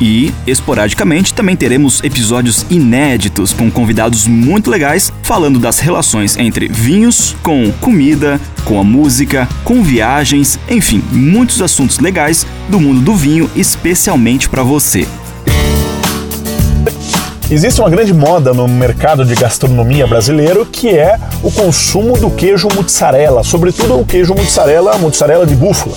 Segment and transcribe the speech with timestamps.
[0.00, 7.34] E, esporadicamente, também teremos episódios inéditos com convidados muito legais falando das relações entre vinhos,
[7.42, 13.50] com comida, com a música, com viagens, enfim, muitos assuntos legais do mundo do vinho,
[13.56, 15.06] especialmente para você.
[17.48, 22.66] Existe uma grande moda no mercado de gastronomia brasileiro que é o consumo do queijo
[22.74, 25.94] mozzarella, sobretudo o queijo mozzarella, mozzarella de búfala.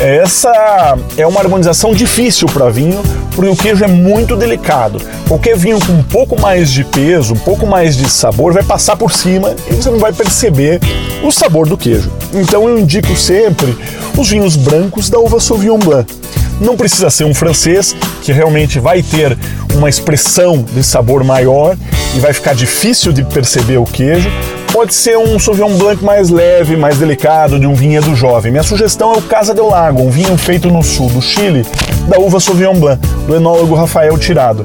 [0.00, 3.02] Essa é uma harmonização difícil para vinho,
[3.34, 5.00] porque o queijo é muito delicado.
[5.26, 8.96] Qualquer vinho com um pouco mais de peso, um pouco mais de sabor, vai passar
[8.96, 10.78] por cima e você não vai perceber
[11.22, 12.12] o sabor do queijo.
[12.32, 13.76] Então eu indico sempre
[14.16, 16.14] os vinhos brancos da uva Sauvignon Blanc.
[16.60, 19.36] Não precisa ser um francês, que realmente vai ter
[19.74, 21.76] uma expressão de sabor maior
[22.14, 24.30] e vai ficar difícil de perceber o queijo.
[24.72, 28.52] Pode ser um Sauvignon Blanc mais leve, mais delicado, de um vinhedo jovem.
[28.52, 31.64] Minha sugestão é o Casa del Lago, um vinho feito no sul do Chile,
[32.06, 34.62] da uva Sauvignon Blanc, do enólogo Rafael Tirado.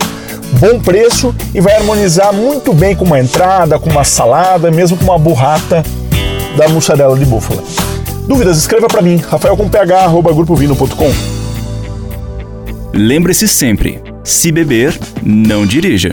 [0.60, 5.06] Bom preço e vai harmonizar muito bem com uma entrada, com uma salada, mesmo com
[5.06, 5.84] uma burrata
[6.56, 7.64] da mussarela de búfala.
[8.28, 8.58] Dúvidas?
[8.58, 11.12] Escreva para mim, rafael.ph@grupovino.com.
[12.94, 16.12] Lembre-se sempre: se beber, não dirija.